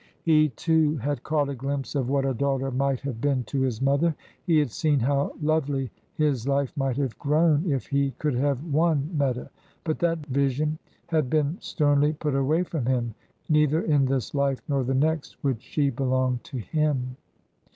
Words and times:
He, 0.23 0.49
too, 0.49 0.97
had 0.97 1.21
caught 1.21 1.47
a 1.49 1.53
glimpse 1.53 1.93
of 1.93 2.09
what 2.09 2.25
a 2.25 2.33
daughter 2.33 2.71
might 2.71 3.01
have 3.01 3.21
been 3.21 3.43
to 3.43 3.61
his 3.61 3.83
mother. 3.83 4.15
He 4.47 4.57
had 4.57 4.71
seen 4.71 4.99
how 5.01 5.33
lovely 5.39 5.91
his 6.15 6.47
life 6.47 6.75
might 6.75 6.97
have 6.97 7.19
grown 7.19 7.71
if 7.71 7.85
he 7.85 8.09
could 8.17 8.33
have 8.33 8.63
won 8.63 9.11
Meta. 9.15 9.51
But 9.83 9.99
that 9.99 10.25
vision 10.25 10.79
had 11.05 11.29
been 11.29 11.57
sternly 11.59 12.13
put 12.13 12.33
away 12.33 12.63
from 12.63 12.87
him; 12.87 13.13
neither 13.47 13.79
in 13.83 14.05
this 14.05 14.33
life 14.33 14.63
nor 14.67 14.83
the 14.83 14.95
next 14.95 15.37
would 15.43 15.61
she 15.61 15.91
belong 15.91 16.39
to 16.45 16.57
him. 16.57 17.15